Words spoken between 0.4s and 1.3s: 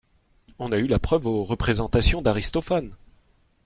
On en eut la preuve